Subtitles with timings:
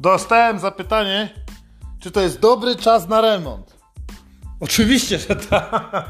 [0.00, 1.28] Dostałem zapytanie,
[2.00, 3.76] czy to jest dobry czas na remont.
[4.60, 6.04] Oczywiście, że tak.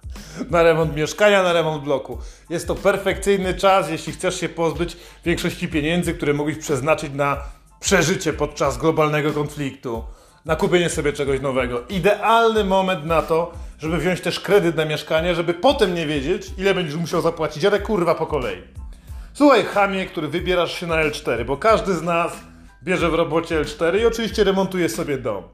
[0.50, 2.18] Na remont mieszkania, na remont bloku.
[2.50, 7.36] Jest to perfekcyjny czas, jeśli chcesz się pozbyć większości pieniędzy, które mógłbyś przeznaczyć na
[7.80, 10.04] przeżycie podczas globalnego konfliktu,
[10.44, 11.82] na kupienie sobie czegoś nowego.
[11.88, 16.74] Idealny moment na to, żeby wziąć też kredyt na mieszkanie, żeby potem nie wiedzieć, ile
[16.74, 18.62] będziesz musiał zapłacić, ale kurwa po kolei.
[19.32, 22.32] Słuchaj, chamie, który wybierasz się na L4, bo każdy z nas
[22.86, 25.44] bierze w robocie L4 i oczywiście remontuje sobie dom.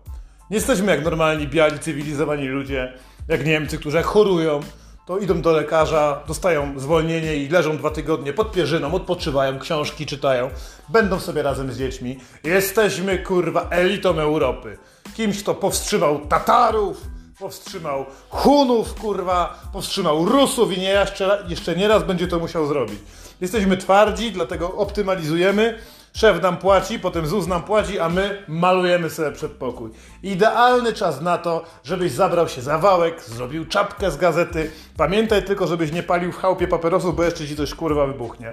[0.51, 2.93] Nie jesteśmy jak normalni, biali, cywilizowani ludzie,
[3.29, 4.61] jak Niemcy, którzy jak chorują,
[5.07, 10.51] to idą do lekarza, dostają zwolnienie i leżą dwa tygodnie pod pierzyną, odpoczywają, książki czytają,
[10.89, 12.19] będą sobie razem z dziećmi.
[12.45, 14.79] Jesteśmy, kurwa, elitą Europy.
[15.15, 17.01] Kimś, kto powstrzymał Tatarów,
[17.39, 22.99] powstrzymał Hunów, kurwa, powstrzymał Rusów i nie jeszcze, jeszcze nie raz będzie to musiał zrobić.
[23.41, 25.79] Jesteśmy twardzi, dlatego optymalizujemy.
[26.17, 29.91] Szef nam płaci, potem ZUS nam płaci, a my malujemy sobie przedpokój.
[30.23, 34.71] Idealny czas na to, żebyś zabrał się za wałek, zrobił czapkę z gazety.
[34.97, 38.51] Pamiętaj tylko, żebyś nie palił w chałupie papierosów, bo jeszcze ci coś kurwa wybuchnie.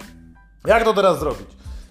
[0.66, 1.48] Jak to teraz zrobić?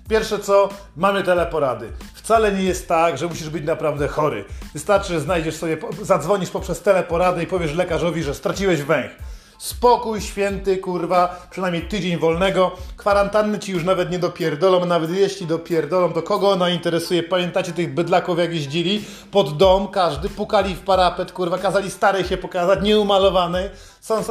[0.08, 1.92] Pierwsze co, mamy teleporady.
[2.14, 4.44] Wcale nie jest tak, że musisz być naprawdę chory.
[4.72, 9.10] Wystarczy, że znajdziesz sobie, zadzwonisz poprzez teleporadę i powiesz lekarzowi, że straciłeś węch.
[9.58, 12.70] Spokój święty, kurwa, przynajmniej tydzień wolnego.
[12.96, 17.22] Kwarantanny ci już nawet nie dopierdolą, nawet jeśli dopierdolą, to kogo ona interesuje?
[17.22, 19.04] Pamiętacie tych bydlaków, jak jeździli?
[19.30, 23.70] Pod dom każdy, pukali w parapet, kurwa, kazali starej się pokazać, nieumalowanej.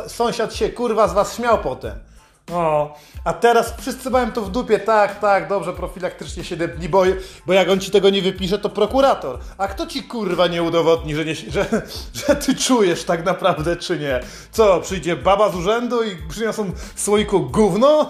[0.07, 1.99] Sąsiad się, kurwa, z was śmiał potem.
[2.53, 7.03] O, a teraz wszyscy mają to w dupie, tak, tak, dobrze, profilaktycznie 7 dni, bo,
[7.45, 9.39] bo jak on ci tego nie wypisze, to prokurator.
[9.57, 11.65] A kto ci kurwa nie udowodni, że, nie, że,
[12.27, 14.19] że ty czujesz tak naprawdę, czy nie?
[14.51, 18.09] Co, przyjdzie baba z urzędu i przyniosą słoiku gówno?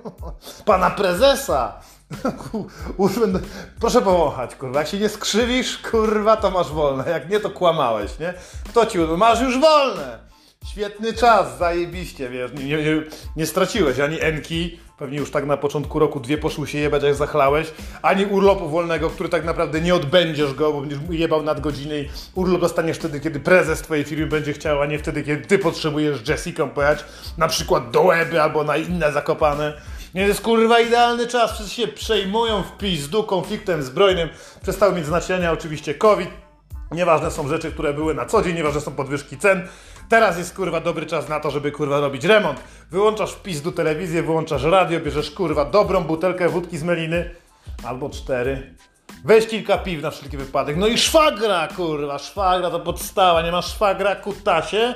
[0.64, 1.80] Pana prezesa!
[3.80, 4.78] Proszę powąchać, kurwa.
[4.78, 7.10] Jak się nie skrzywisz, kurwa, to masz wolne.
[7.10, 8.34] Jak nie, to kłamałeś, nie?
[8.68, 10.35] Kto ci Masz już wolne!
[10.70, 13.02] Świetny czas, zajebiście, wiesz, nie, nie,
[13.36, 17.14] nie straciłeś ani enki, pewnie już tak na początku roku dwie poszły się jebać jak
[17.14, 17.72] zachlałeś,
[18.02, 22.60] ani urlopu wolnego, który tak naprawdę nie odbędziesz go, bo będziesz jebał nadgodziny i urlop
[22.60, 26.66] dostaniesz wtedy, kiedy prezes twojej firmy będzie chciał, a nie wtedy, kiedy ty potrzebujesz Jessica
[26.66, 27.04] pojechać
[27.38, 29.80] na przykład do Łeby albo na inne zakopane.
[30.14, 34.28] Nie, to jest kurwa idealny czas, wszyscy się przejmują w pizdu konfliktem zbrojnym,
[34.62, 36.30] przestały mieć znaczenia oczywiście COVID,
[36.92, 39.68] Nieważne są rzeczy, które były na co dzień, nieważne są podwyżki cen.
[40.08, 42.60] Teraz jest kurwa dobry czas na to, żeby kurwa robić remont.
[42.90, 47.34] Wyłączasz w pizdu telewizję, wyłączasz radio, bierzesz kurwa dobrą butelkę wódki z meliny
[47.84, 48.74] albo cztery.
[49.24, 50.76] Weź kilka piw na wszelki wypadek.
[50.76, 53.42] No i szwagra, kurwa, szwagra to podstawa.
[53.42, 54.94] Nie masz szwagra, kutasie?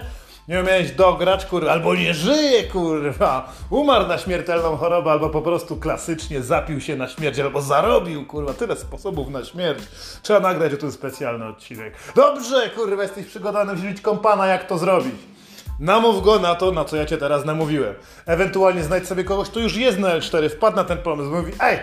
[0.51, 5.77] Nie umiałeś dograć, kurwa, albo nie żyje, kurwa, umarł na śmiertelną chorobę, albo po prostu
[5.77, 9.83] klasycznie zapił się na śmierć, albo zarobił, kurwa, tyle sposobów na śmierć.
[10.23, 11.95] Trzeba nagrać o tym specjalny odcinek.
[12.17, 15.15] Dobrze, kurwa, jesteś przygotowany wziąć kompana, jak to zrobić.
[15.81, 17.95] Namów go na to, na co ja cię teraz namówiłem.
[18.27, 21.79] Ewentualnie znajdź sobie kogoś, kto już jest na L4, wpadł na ten pomysł, mówi, ej,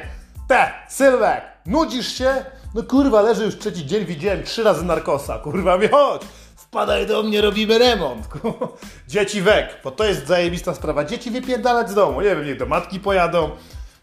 [0.47, 2.45] te, Sylwek, nudzisz się?
[2.75, 6.21] No kurwa, leży już trzeci dzień, widziałem trzy razy narkosa, kurwa, mi chodź
[6.77, 8.27] wpadaj do mnie, robimy remont.
[9.07, 11.05] Dzieci wek, bo to jest zajebista sprawa.
[11.05, 13.49] Dzieci wypierdalać z domu, nie wiem, niech do matki pojadą.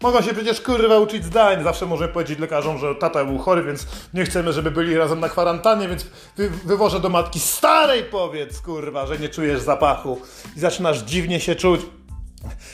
[0.03, 1.65] Mogą się przecież kurwa uczyć zdań.
[1.65, 5.29] Zawsze możemy powiedzieć lekarzom, że tata był chory, więc nie chcemy, żeby byli razem na
[5.29, 10.21] kwarantannie, więc wy, wywożę do matki starej powiedz, kurwa, że nie czujesz zapachu
[10.57, 11.81] i zaczynasz dziwnie się czuć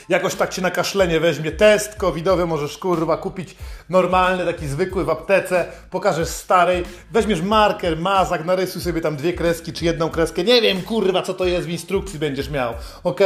[0.09, 3.55] jakoś tak ci na kaszlenie weźmie test covidowy, możesz kurwa kupić
[3.89, 9.73] normalny, taki zwykły w aptece, pokażesz starej, weźmiesz marker, mazak, narysuj sobie tam dwie kreski
[9.73, 12.73] czy jedną kreskę, nie wiem kurwa co to jest, w instrukcji będziesz miał,
[13.03, 13.19] ok?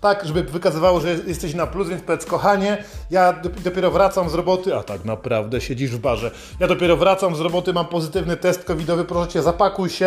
[0.00, 3.32] Tak, żeby wykazywało, że jesteś na plus, więc powiedz kochanie, ja
[3.64, 6.30] dopiero wracam z roboty, a tak naprawdę siedzisz w barze,
[6.60, 10.06] ja dopiero wracam z roboty, mam pozytywny test covidowy, proszę cię, zapakuj się,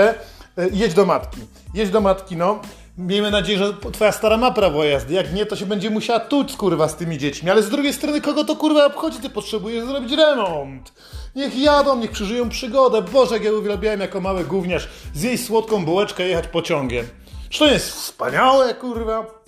[0.57, 1.41] e, jedź do matki,
[1.73, 2.59] jedź do matki, no,
[2.97, 5.13] Miejmy nadzieję, że twoja stara ma prawo jazdy.
[5.13, 7.49] Jak nie, to się będzie musiała tuć kurwa z tymi dziećmi.
[7.49, 9.19] Ale z drugiej strony, kogo to kurwa obchodzi?
[9.19, 10.93] Ty potrzebujesz zrobić remont.
[11.35, 13.01] Niech jadą, niech przeżyją przygodę.
[13.01, 17.05] Boże, jak ja uwielbiałem jako mały gówniarz zjeść słodką bułeczkę i jechać pociągiem.
[17.49, 19.42] Czy to jest wspaniałe, kurwa?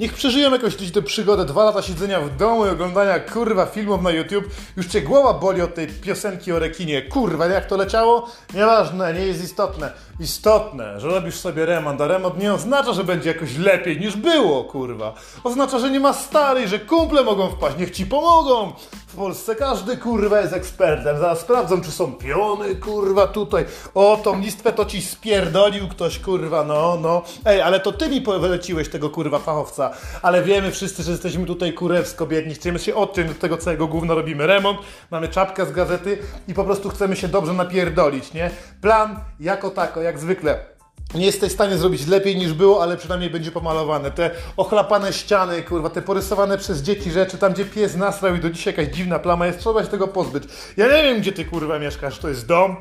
[0.00, 4.10] Niech przeżyją jakoś tę przygodę, dwa lata siedzenia w domu i oglądania kurwa filmów na
[4.10, 4.44] YouTube.
[4.76, 7.02] Już cię głowa boli od tej piosenki o rekinie.
[7.02, 8.28] Kurwa, jak to leciało?
[8.54, 9.92] Nieważne, nie jest istotne.
[10.20, 14.64] Istotne, że robisz sobie remont, a remont nie oznacza, że będzie jakoś lepiej niż było,
[14.64, 15.14] kurwa.
[15.44, 18.72] Oznacza, że nie ma starej, że kumple mogą wpaść, niech ci pomogą.
[19.12, 21.18] W Polsce każdy kurwa jest ekspertem.
[21.18, 23.64] Zaraz sprawdzą, czy są piony, kurwa, tutaj.
[23.94, 27.22] O, tą listwę to ci spierdolił ktoś, kurwa, no, no.
[27.44, 29.90] Ej, ale to ty mi wyleciłeś tego kurwa fachowca.
[30.22, 32.54] Ale wiemy wszyscy, że jesteśmy tutaj kurewsko biedni.
[32.54, 34.78] Chcemy się odciąć do tego całego gówna, robimy remont,
[35.10, 36.18] mamy czapkę z gazety
[36.48, 38.50] i po prostu chcemy się dobrze napierdolić, nie?
[38.80, 40.79] Plan jako tako, jak zwykle
[41.14, 44.10] nie jesteś w stanie zrobić lepiej niż było, ale przynajmniej będzie pomalowane.
[44.10, 48.50] Te ochlapane ściany, kurwa, te porysowane przez dzieci rzeczy, tam gdzie pies nasrał i do
[48.50, 50.44] dzisiaj jakaś dziwna plama jest, trzeba się tego pozbyć.
[50.76, 52.76] Ja nie wiem, gdzie ty kurwa mieszkasz, to jest dom,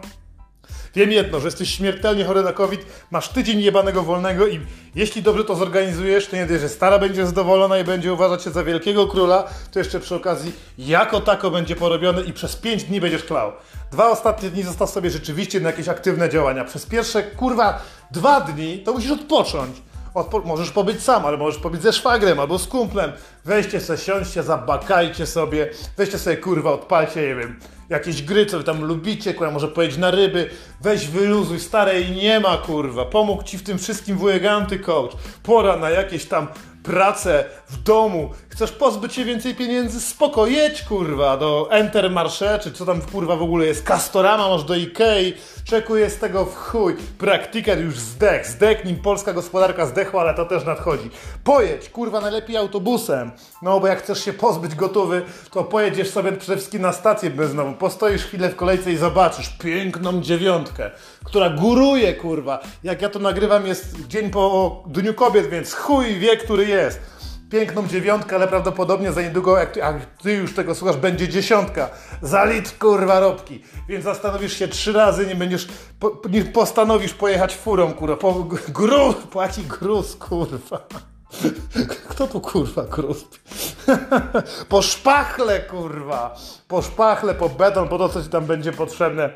[0.96, 4.60] Wiem jedno, że jesteś śmiertelnie chory na COVID, masz tydzień jebanego wolnego i
[4.96, 8.50] jeśli dobrze to zorganizujesz, to nie dość, że stara będzie zadowolona i będzie uważać się
[8.50, 13.02] za wielkiego króla, to jeszcze przy okazji jako tako będzie porobione i przez 5 dni
[13.02, 13.52] będziesz klał.
[13.92, 16.66] Dwa ostatnie dni zostaw sobie rzeczywiście na jakieś aktywne działania.
[16.66, 19.82] Przez pierwsze, kurwa, dwa dni to musisz odpocząć.
[20.14, 23.12] Odpo możesz pobyć sam, ale możesz pobyć ze szwagrem albo z kumplem.
[23.46, 27.60] Weźcie se, siądźcie, zabakajcie sobie, weźcie sobie kurwa, odpalcie, nie wiem,
[27.90, 30.50] jakieś gry, co wy tam lubicie, kurwa, może pojedź na ryby,
[30.82, 34.44] weź wyluzuj, starej nie ma, kurwa, pomógł ci w tym wszystkim wujek
[34.86, 35.12] coach.
[35.44, 36.48] pora na jakieś tam
[36.84, 42.86] pracę w domu, chcesz pozbyć się więcej pieniędzy, spoko, jedź kurwa do Entermarché, czy co
[42.86, 45.34] tam kurwa w ogóle jest, Castorama, masz do Ikei,
[45.64, 50.46] czekuje z tego w chuj, praktyker już zdech, zdech nim polska gospodarka zdechła, ale to
[50.46, 51.10] też nadchodzi.
[51.44, 53.32] Pojedź, kurwa, najlepiej autobusem,
[53.62, 55.22] no bo jak chcesz się pozbyć gotowy,
[55.52, 60.22] to pojedziesz sobie przede wszystkim na stację benzynową, postoisz chwilę w kolejce i zobaczysz piękną
[60.22, 60.92] dziewiątkę,
[61.24, 62.60] która góruje, kurwa.
[62.84, 66.79] Jak ja to nagrywam, jest dzień po Dniu Kobiet, więc chuj wie, który jest.
[67.50, 69.82] Piękną dziewiątkę, ale prawdopodobnie za niedługo, jak ty,
[70.24, 71.90] ty już tego słuchasz, będzie dziesiątka.
[72.22, 73.64] Za litr, kurwa, robki.
[73.88, 75.68] Więc zastanowisz się trzy razy, nie będziesz,
[76.00, 78.16] po, nie postanowisz pojechać furą, kurwa.
[78.16, 80.88] Po gruz, płaci gruz, kurwa.
[82.10, 83.26] Kto tu kurwa gruz?
[84.70, 86.36] po szpachle, kurwa.
[86.68, 89.30] Po szpachle, po beton, po to, co ci tam będzie potrzebne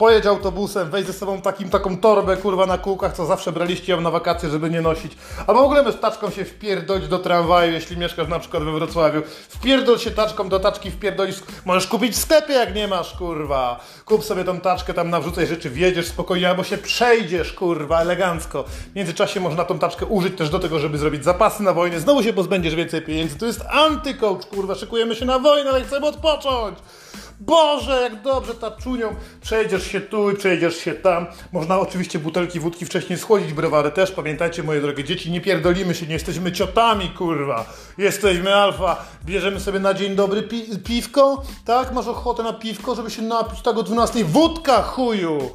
[0.00, 4.00] pojedź autobusem, weź ze sobą takim, taką torbę, kurwa, na kółkach, co zawsze braliście ją
[4.00, 5.12] na wakacje, żeby nie nosić.
[5.46, 9.22] Albo w ogóle bez taczką się wpierdolić do tramwaju, jeśli mieszkasz na przykład we Wrocławiu.
[9.48, 11.36] Wpierdol się taczką do taczki, wpierdolisz.
[11.64, 13.80] Możesz kupić w sklepie, jak nie masz, kurwa.
[14.04, 18.64] Kup sobie tą taczkę, tam nawrzucaj rzeczy, wjedziesz spokojnie, albo się przejdziesz, kurwa, elegancko.
[18.92, 22.00] W międzyczasie można tą taczkę użyć też do tego, żeby zrobić zapasy na wojnę.
[22.00, 23.38] Znowu się pozbędziesz więcej pieniędzy.
[23.38, 26.78] To jest antycoach, kurwa, szykujemy się na wojnę, ale chcemy odpocząć.
[27.40, 29.14] Boże, jak dobrze taczunią.
[29.40, 31.26] Przejdziesz się tu i przejdziesz się tam.
[31.52, 34.10] Można oczywiście butelki wódki wcześniej schłodzić, browary też.
[34.10, 37.64] Pamiętajcie, moje drogie dzieci, nie pierdolimy się, nie jesteśmy ciotami, kurwa.
[37.98, 39.04] Jesteśmy alfa.
[39.24, 41.92] Bierzemy sobie na dzień dobry pi piwko, tak?
[41.92, 44.24] Masz ochotę na piwko, żeby się napić tak o 12.
[44.24, 45.50] Wódka, chuju!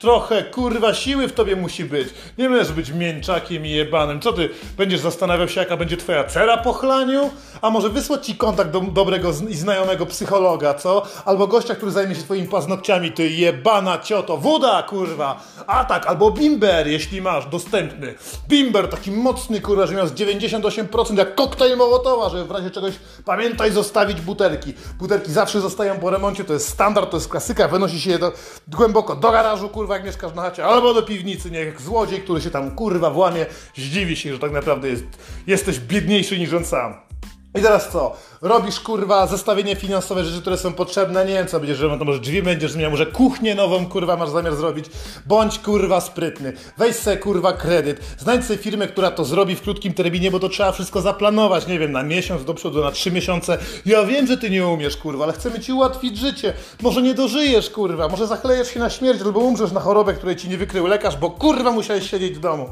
[0.00, 2.08] Trochę kurwa siły w tobie musi być.
[2.38, 4.20] Nie możesz być mięczakiem i jebanym.
[4.20, 7.30] Co ty będziesz zastanawiał się, jaka będzie twoja cera po chlaniu?
[7.62, 11.02] A może wysłać ci kontakt do dobrego i znajomego psychologa, co?
[11.24, 14.36] Albo gościa, który zajmie się twoimi paznokciami, ty jebana cioto.
[14.36, 15.40] Woda, kurwa!
[15.66, 18.14] A tak, albo bimber, jeśli masz dostępny.
[18.48, 22.94] Bimber, taki mocny, kurwa, że miał z 98% jak koktajl Mołotowa, że w razie czegoś
[23.24, 24.74] pamiętaj zostawić butelki.
[24.98, 28.32] Butelki zawsze zostają po remoncie, to jest standard, to jest klasyka, wynosi się je do,
[28.68, 32.40] głęboko do garażu, kurwa kurwa, jak mieszkasz na chacie, albo do piwnicy, niech złodziej, który
[32.40, 33.46] się tam kurwa włamie,
[33.76, 35.04] zdziwi się, że tak naprawdę jest,
[35.46, 36.94] jesteś biedniejszy niż on sam.
[37.58, 38.16] I teraz co?
[38.42, 41.24] Robisz kurwa zestawienie finansowe rzeczy, które są potrzebne.
[41.24, 44.30] Nie wiem co będziesz robił, to może drzwi będziesz zmieniał, może kuchnię nową kurwa masz
[44.30, 44.86] zamiar zrobić.
[45.26, 46.52] Bądź kurwa sprytny.
[46.78, 48.00] Weź sobie kurwa kredyt.
[48.18, 51.66] Znajdź sobie firmę, która to zrobi w krótkim terminie, bo to trzeba wszystko zaplanować.
[51.66, 53.58] Nie wiem, na miesiąc do przodu, na trzy miesiące.
[53.86, 56.52] Ja wiem, że ty nie umiesz kurwa, ale chcemy ci ułatwić życie.
[56.82, 60.48] Może nie dożyjesz kurwa, może zachlejesz się na śmierć albo umrzesz na chorobę, której ci
[60.48, 62.68] nie wykrył lekarz, bo kurwa musiałeś siedzieć w domu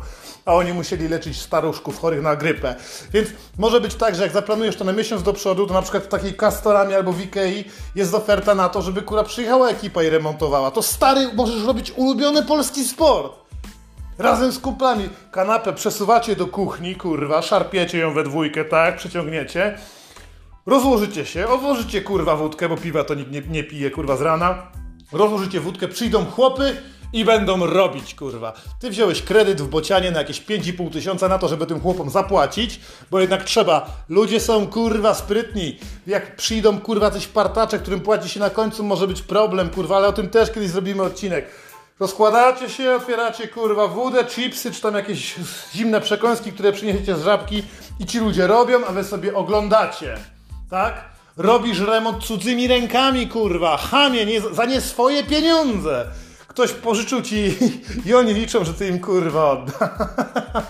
[0.49, 2.75] a oni musieli leczyć staruszków chorych na grypę.
[3.13, 6.05] Więc może być tak, że jak zaplanujesz to na miesiąc do przodu, to na przykład
[6.05, 10.09] w takiej Castorami albo w Ikei jest oferta na to, żeby kura przyjechała ekipa i
[10.09, 10.71] remontowała.
[10.71, 13.33] To stary, możesz robić ulubiony polski sport.
[14.19, 19.79] Razem z kumplami kanapę przesuwacie do kuchni, kurwa, szarpiecie ją we dwójkę, tak, przeciągniecie.
[20.67, 24.63] Rozłożycie się, odłożycie kurwa wódkę, bo piwa to nikt nie, nie pije kurwa z rana.
[25.13, 26.77] Rozłożycie wódkę, przyjdą chłopy,
[27.13, 28.53] i będą robić, kurwa.
[28.81, 32.81] Ty wziąłeś kredyt w bocianie na jakieś 5,5 tysiąca na to, żeby tym chłopom zapłacić,
[33.11, 33.87] bo jednak trzeba.
[34.09, 35.79] Ludzie są, kurwa, sprytni.
[36.07, 40.09] Jak przyjdą, kurwa, coś partacze, którym płaci się na końcu, może być problem, kurwa, ale
[40.09, 41.47] o tym też kiedyś zrobimy odcinek.
[42.01, 45.35] Rozkładacie się, otwieracie, kurwa, wódę, chipsy, czy tam jakieś
[45.75, 47.63] zimne przekąski, które przyniesiecie z żabki
[48.01, 50.17] i ci ludzie robią, a wy sobie oglądacie.
[50.71, 51.05] Tak?
[51.37, 56.07] Robisz remont cudzymi rękami, kurwa, chamie, nie, za nie swoje pieniądze.
[56.59, 57.55] Ktoś pożyczył ci
[58.07, 59.99] i oni liczą, że ty im kurwa odda.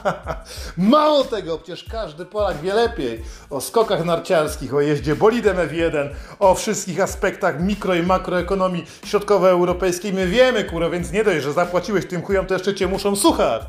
[0.76, 6.54] Mało tego, przecież każdy Polak wie lepiej o skokach narciarskich, o jeździe bolidem F1, o
[6.54, 10.12] wszystkich aspektach mikro i makroekonomii środkowoeuropejskiej.
[10.12, 13.62] My wiemy, kurwa, więc nie dość, że zapłaciłeś tym chujom, to jeszcze cię muszą słuchać.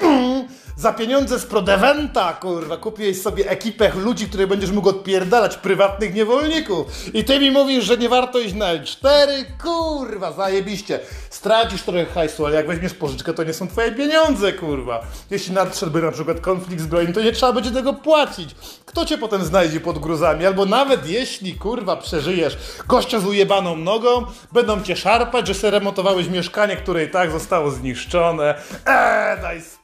[0.76, 6.86] Za pieniądze z Prodeventa, kurwa, kupiłeś sobie ekipę ludzi, których będziesz mógł odpierdalać, prywatnych niewolników.
[7.14, 9.28] I ty mi mówisz, że nie warto iść na L4?
[9.62, 11.00] Kurwa, zajebiście.
[11.30, 15.00] Stracisz trochę hajsu, ale jak weźmiesz pożyczkę, to nie są twoje pieniądze, kurwa.
[15.30, 18.54] Jeśli nadszedłby na przykład konflikt zbrojny, to nie trzeba będzie tego płacić.
[18.86, 20.46] Kto cię potem znajdzie pod gruzami?
[20.46, 26.28] Albo nawet jeśli, kurwa, przeżyjesz gościa z ujebaną nogą, będą cię szarpać, że se remontowałeś
[26.28, 28.54] mieszkanie, które i tak zostało zniszczone.
[28.86, 29.83] Eee, daj spokój,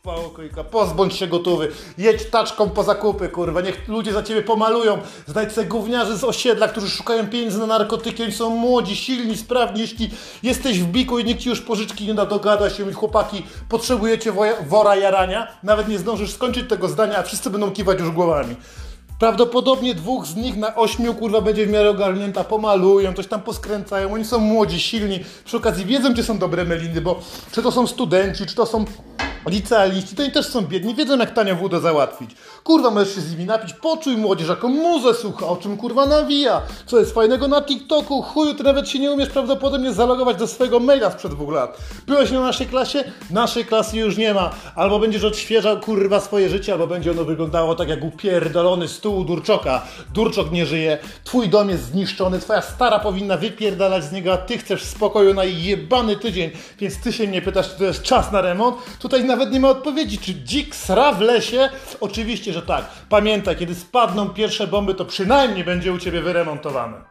[0.71, 1.69] pozbądź się gotowy.
[1.99, 3.61] Jedź taczką po zakupy, kurwa.
[3.61, 4.99] Niech ludzie za ciebie pomalują.
[5.27, 8.23] Znajdź gówniarzy z osiedla, którzy szukają pieniędzy na narkotyki.
[8.23, 9.81] Oni są młodzi, silni, sprawni.
[9.81, 10.11] Jeśli
[10.43, 14.33] jesteś w biku i nikt ci już pożyczki nie da, dogada się chłopaki, potrzebujecie
[14.67, 18.57] wora jarania, nawet nie zdążysz skończyć tego zdania, a wszyscy będą kiwać już głowami.
[19.19, 24.13] Prawdopodobnie dwóch z nich na ośmiu kurwa będzie w miarę ogarnięta, pomalują, coś tam poskręcają,
[24.15, 27.21] oni są młodzi, silni, przy okazji wiedzą gdzie są dobre meliny, bo
[27.53, 28.85] czy to są studenci, czy to są
[29.47, 32.31] licealiści, to oni też są biedni, wiedzą jak tanio wódę załatwić.
[32.65, 36.63] Kurwa, możesz się z nimi napić, poczuj młodzież, jaką muzę słucha, o czym kurwa nawija,
[36.87, 40.81] co jest fajnego na TikToku, chuju, ty nawet się nie umiesz prawdopodobnie zalogować do swojego
[40.81, 41.79] maila sprzed dwóch lat.
[42.07, 43.05] Byłeś na naszej klasie?
[43.31, 44.51] Naszej klasy już nie ma.
[44.75, 49.83] Albo będziesz odświeżał kurwa swoje życie, albo będzie ono wyglądało tak jak upierdolony stół Durczoka.
[50.15, 54.59] Durczok nie żyje, twój dom jest zniszczony, twoja stara powinna wypierdalać z niego, a ty
[54.59, 58.41] chcesz spokoju na jebany tydzień, więc ty się mnie pytasz, czy to jest czas na
[58.41, 58.77] remont?
[58.99, 61.69] Tutaj nawet nie ma odpowiedzi, czy dzik sra w lesie?
[62.01, 62.85] Oczywiście, że tak.
[63.09, 67.10] Pamiętaj, kiedy spadną pierwsze bomby, to przynajmniej będzie u ciebie wyremontowane.